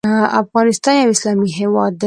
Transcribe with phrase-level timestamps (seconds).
[0.41, 1.99] افغانستان یو اسلامی هیواد دی.